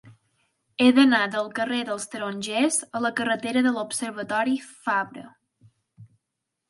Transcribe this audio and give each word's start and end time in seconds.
He 0.83 0.87
d'anar 0.99 1.19
del 1.35 1.49
carrer 1.59 1.81
dels 1.89 2.09
Tarongers 2.15 2.79
a 3.01 3.03
la 3.07 3.13
carretera 3.21 3.65
de 3.67 3.75
l'Observatori 3.79 4.57
Fabra. 4.71 5.31